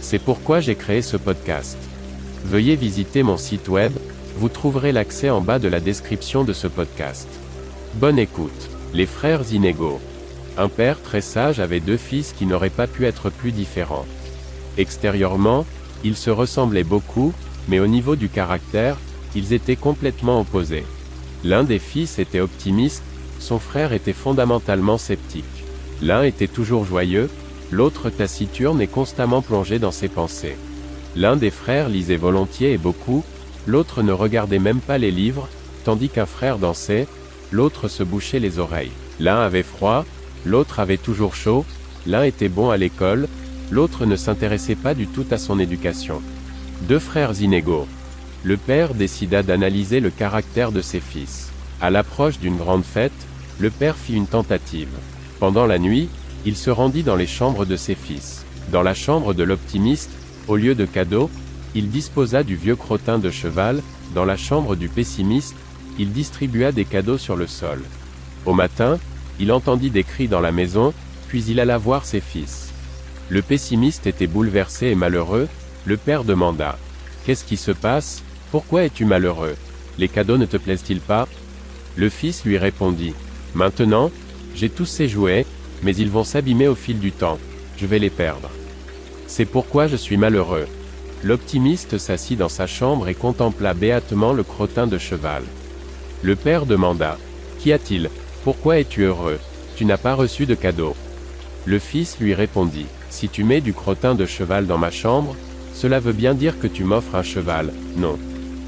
C'est 0.00 0.18
pourquoi 0.18 0.60
j'ai 0.60 0.74
créé 0.74 1.02
ce 1.02 1.16
podcast. 1.16 1.76
Veuillez 2.44 2.76
visiter 2.76 3.22
mon 3.22 3.36
site 3.36 3.68
web, 3.68 3.92
vous 4.36 4.48
trouverez 4.48 4.92
l'accès 4.92 5.30
en 5.30 5.40
bas 5.40 5.58
de 5.58 5.68
la 5.68 5.80
description 5.80 6.44
de 6.44 6.52
ce 6.52 6.66
podcast. 6.68 7.28
Bonne 7.94 8.18
écoute. 8.18 8.70
Les 8.94 9.06
frères 9.06 9.52
inégaux. 9.52 10.00
Un 10.56 10.68
père 10.68 11.02
très 11.02 11.20
sage 11.20 11.60
avait 11.60 11.80
deux 11.80 11.96
fils 11.96 12.32
qui 12.32 12.46
n'auraient 12.46 12.70
pas 12.70 12.86
pu 12.86 13.04
être 13.06 13.30
plus 13.30 13.52
différents. 13.52 14.06
Extérieurement, 14.78 15.66
ils 16.04 16.16
se 16.16 16.30
ressemblaient 16.30 16.84
beaucoup, 16.84 17.32
mais 17.68 17.80
au 17.80 17.86
niveau 17.86 18.16
du 18.16 18.28
caractère, 18.28 18.96
ils 19.34 19.52
étaient 19.52 19.76
complètement 19.76 20.40
opposés. 20.40 20.84
L'un 21.44 21.64
des 21.64 21.78
fils 21.78 22.18
était 22.18 22.40
optimiste, 22.40 23.02
son 23.40 23.58
frère 23.58 23.92
était 23.92 24.12
fondamentalement 24.12 24.98
sceptique. 24.98 25.44
L'un 26.00 26.22
était 26.22 26.48
toujours 26.48 26.84
joyeux, 26.84 27.28
l'autre 27.70 28.10
taciturne 28.10 28.80
et 28.80 28.86
constamment 28.86 29.42
plongé 29.42 29.78
dans 29.78 29.92
ses 29.92 30.08
pensées. 30.08 30.56
L'un 31.16 31.36
des 31.36 31.50
frères 31.50 31.88
lisait 31.88 32.16
volontiers 32.16 32.72
et 32.72 32.78
beaucoup, 32.78 33.24
l'autre 33.66 34.02
ne 34.02 34.12
regardait 34.12 34.58
même 34.58 34.80
pas 34.80 34.98
les 34.98 35.10
livres, 35.10 35.48
tandis 35.84 36.08
qu'un 36.08 36.26
frère 36.26 36.58
dansait, 36.58 37.06
l'autre 37.50 37.88
se 37.88 38.02
bouchait 38.02 38.40
les 38.40 38.58
oreilles. 38.58 38.92
L'un 39.20 39.40
avait 39.40 39.62
froid, 39.62 40.04
l'autre 40.44 40.80
avait 40.80 40.96
toujours 40.96 41.34
chaud, 41.34 41.64
l'un 42.06 42.22
était 42.22 42.48
bon 42.48 42.70
à 42.70 42.76
l'école, 42.76 43.28
l'autre 43.70 44.06
ne 44.06 44.16
s'intéressait 44.16 44.76
pas 44.76 44.94
du 44.94 45.06
tout 45.06 45.26
à 45.30 45.38
son 45.38 45.58
éducation. 45.58 46.22
Deux 46.82 46.98
frères 46.98 47.40
inégaux. 47.40 47.86
Le 48.44 48.56
père 48.56 48.94
décida 48.94 49.42
d'analyser 49.42 50.00
le 50.00 50.10
caractère 50.10 50.72
de 50.72 50.80
ses 50.80 51.00
fils. 51.00 51.50
À 51.80 51.90
l'approche 51.90 52.38
d'une 52.38 52.56
grande 52.56 52.84
fête, 52.84 53.12
le 53.58 53.70
père 53.70 53.96
fit 53.96 54.14
une 54.14 54.28
tentative. 54.28 54.88
Pendant 55.40 55.66
la 55.66 55.78
nuit, 55.78 56.08
il 56.44 56.56
se 56.56 56.70
rendit 56.70 57.02
dans 57.02 57.16
les 57.16 57.26
chambres 57.26 57.66
de 57.66 57.76
ses 57.76 57.94
fils. 57.94 58.44
Dans 58.72 58.82
la 58.82 58.94
chambre 58.94 59.34
de 59.34 59.42
l'optimiste, 59.42 60.10
au 60.46 60.56
lieu 60.56 60.74
de 60.74 60.84
cadeaux, 60.84 61.30
il 61.74 61.90
disposa 61.90 62.42
du 62.42 62.56
vieux 62.56 62.76
crottin 62.76 63.18
de 63.18 63.30
cheval, 63.30 63.82
dans 64.14 64.24
la 64.24 64.36
chambre 64.36 64.76
du 64.76 64.88
pessimiste, 64.88 65.54
il 65.98 66.12
distribua 66.12 66.72
des 66.72 66.84
cadeaux 66.84 67.18
sur 67.18 67.36
le 67.36 67.46
sol. 67.46 67.82
Au 68.46 68.54
matin, 68.54 68.98
il 69.40 69.52
entendit 69.52 69.90
des 69.90 70.04
cris 70.04 70.28
dans 70.28 70.40
la 70.40 70.52
maison, 70.52 70.94
puis 71.28 71.44
il 71.44 71.60
alla 71.60 71.76
voir 71.78 72.04
ses 72.04 72.20
fils. 72.20 72.70
Le 73.28 73.42
pessimiste 73.42 74.06
était 74.06 74.26
bouleversé 74.26 74.86
et 74.86 74.94
malheureux, 74.94 75.48
le 75.84 75.96
père 75.96 76.24
demanda. 76.24 76.78
Qu'est-ce 77.24 77.44
qui 77.44 77.56
se 77.56 77.72
passe? 77.72 78.22
Pourquoi 78.50 78.84
es-tu 78.84 79.04
malheureux? 79.04 79.56
Les 79.98 80.08
cadeaux 80.08 80.38
ne 80.38 80.46
te 80.46 80.56
plaisent-ils 80.56 81.00
pas? 81.00 81.28
Le 81.96 82.08
fils 82.08 82.44
lui 82.44 82.56
répondit. 82.56 83.14
Maintenant, 83.54 84.10
j'ai 84.54 84.70
tous 84.70 84.86
ces 84.86 85.08
jouets, 85.08 85.44
mais 85.82 85.94
ils 85.96 86.10
vont 86.10 86.24
s'abîmer 86.24 86.68
au 86.68 86.74
fil 86.74 86.98
du 86.98 87.12
temps. 87.12 87.38
Je 87.76 87.86
vais 87.86 87.98
les 87.98 88.10
perdre. 88.10 88.50
C'est 89.26 89.44
pourquoi 89.44 89.86
je 89.86 89.96
suis 89.96 90.16
malheureux. 90.16 90.66
L'optimiste 91.22 91.98
s'assit 91.98 92.38
dans 92.38 92.48
sa 92.48 92.66
chambre 92.66 93.08
et 93.08 93.14
contempla 93.14 93.74
béatement 93.74 94.32
le 94.32 94.42
crottin 94.42 94.86
de 94.86 94.98
cheval. 94.98 95.42
Le 96.22 96.36
père 96.36 96.66
demanda. 96.66 97.18
Qu'y 97.58 97.72
a-t-il? 97.72 98.10
Pourquoi 98.44 98.78
es-tu 98.78 99.02
heureux? 99.02 99.38
Tu 99.76 99.84
n'as 99.84 99.96
pas 99.96 100.14
reçu 100.14 100.46
de 100.46 100.54
cadeau. 100.54 100.94
Le 101.64 101.78
fils 101.78 102.18
lui 102.20 102.34
répondit. 102.34 102.86
Si 103.10 103.28
tu 103.28 103.44
mets 103.44 103.60
du 103.60 103.72
crottin 103.72 104.14
de 104.14 104.26
cheval 104.26 104.66
dans 104.66 104.78
ma 104.78 104.90
chambre, 104.90 105.36
cela 105.74 106.00
veut 106.00 106.12
bien 106.12 106.34
dire 106.34 106.58
que 106.58 106.66
tu 106.66 106.84
m'offres 106.84 107.14
un 107.14 107.22
cheval. 107.22 107.72
Non. 107.96 108.18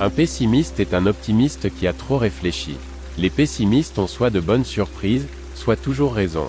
Un 0.00 0.10
pessimiste 0.10 0.80
est 0.80 0.94
un 0.94 1.06
optimiste 1.06 1.70
qui 1.74 1.86
a 1.86 1.92
trop 1.92 2.18
réfléchi. 2.18 2.76
Les 3.18 3.30
pessimistes 3.30 3.98
ont 3.98 4.06
soit 4.06 4.30
de 4.30 4.40
bonnes 4.40 4.64
surprises, 4.64 5.26
soit 5.54 5.76
toujours 5.76 6.14
raison. 6.14 6.48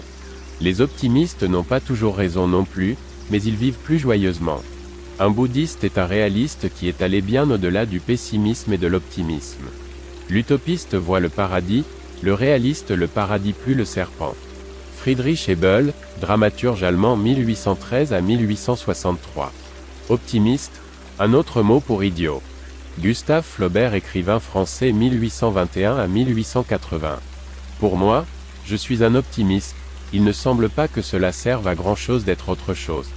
Les 0.63 0.79
optimistes 0.79 1.43
n'ont 1.43 1.63
pas 1.63 1.81
toujours 1.81 2.15
raison 2.15 2.47
non 2.47 2.63
plus, 2.63 2.95
mais 3.29 3.41
ils 3.41 3.55
vivent 3.55 3.79
plus 3.83 3.99
joyeusement. 3.99 4.61
Un 5.19 5.29
bouddhiste 5.29 5.83
est 5.83 5.97
un 5.97 6.05
réaliste 6.05 6.73
qui 6.73 6.87
est 6.87 7.01
allé 7.01 7.19
bien 7.19 7.51
au-delà 7.51 7.85
du 7.85 7.99
pessimisme 7.99 8.71
et 8.71 8.77
de 8.77 8.87
l'optimisme. 8.87 9.65
L'utopiste 10.29 10.95
voit 10.95 11.19
le 11.19 11.27
paradis, 11.27 11.83
le 12.21 12.33
réaliste 12.33 12.91
le 12.91 13.07
paradis 13.07 13.51
plus 13.51 13.73
le 13.73 13.83
serpent. 13.83 14.35
Friedrich 14.95 15.49
Hebel, 15.49 15.93
dramaturge 16.21 16.83
allemand 16.83 17.17
1813 17.17 18.13
à 18.13 18.21
1863. 18.21 19.51
Optimiste, 20.07 20.79
un 21.19 21.33
autre 21.33 21.61
mot 21.61 21.81
pour 21.81 22.05
idiot. 22.05 22.41
Gustave 23.01 23.43
Flaubert 23.43 23.95
écrivain 23.95 24.39
français 24.39 24.93
1821 24.93 25.97
à 25.97 26.07
1880. 26.07 27.19
Pour 27.81 27.97
moi, 27.97 28.25
je 28.65 28.77
suis 28.77 29.03
un 29.03 29.15
optimiste, 29.15 29.75
il 30.13 30.23
ne 30.23 30.31
semble 30.31 30.69
pas 30.69 30.87
que 30.87 31.01
cela 31.01 31.31
serve 31.31 31.67
à 31.67 31.75
grand 31.75 31.95
chose 31.95 32.23
d'être 32.23 32.49
autre 32.49 32.73
chose. 32.73 33.07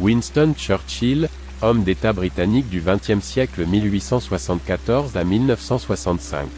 Winston 0.00 0.54
Churchill, 0.58 1.28
homme 1.62 1.84
d'État 1.84 2.12
britannique 2.12 2.68
du 2.68 2.82
XXe 2.84 3.24
siècle 3.24 3.64
1874 3.64 5.16
à 5.16 5.24
1965. 5.24 6.48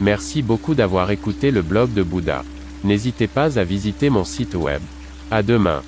Merci 0.00 0.42
beaucoup 0.42 0.74
d'avoir 0.74 1.10
écouté 1.10 1.50
le 1.50 1.62
blog 1.62 1.92
de 1.94 2.02
Bouddha. 2.02 2.44
N'hésitez 2.84 3.28
pas 3.28 3.58
à 3.58 3.64
visiter 3.64 4.10
mon 4.10 4.24
site 4.24 4.54
web. 4.54 4.82
À 5.30 5.42
demain. 5.42 5.82